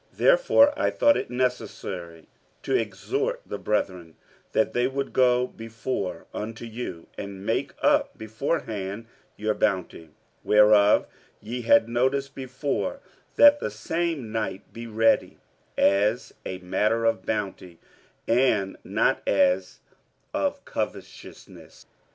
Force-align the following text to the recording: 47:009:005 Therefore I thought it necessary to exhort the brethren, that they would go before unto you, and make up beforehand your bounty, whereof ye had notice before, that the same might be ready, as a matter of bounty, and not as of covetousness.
47:009:005 0.13 0.17
Therefore 0.17 0.79
I 0.79 0.89
thought 0.89 1.15
it 1.17 1.29
necessary 1.29 2.27
to 2.63 2.75
exhort 2.75 3.39
the 3.45 3.57
brethren, 3.59 4.15
that 4.51 4.73
they 4.73 4.87
would 4.87 5.13
go 5.13 5.45
before 5.45 6.25
unto 6.33 6.65
you, 6.65 7.05
and 7.19 7.45
make 7.45 7.75
up 7.83 8.17
beforehand 8.17 9.05
your 9.37 9.53
bounty, 9.53 10.09
whereof 10.43 11.05
ye 11.39 11.61
had 11.61 11.87
notice 11.87 12.29
before, 12.29 12.99
that 13.35 13.59
the 13.59 13.69
same 13.69 14.31
might 14.31 14.73
be 14.73 14.87
ready, 14.87 15.37
as 15.77 16.33
a 16.47 16.57
matter 16.57 17.05
of 17.05 17.23
bounty, 17.23 17.77
and 18.27 18.77
not 18.83 19.21
as 19.27 19.81
of 20.33 20.65
covetousness. 20.65 21.85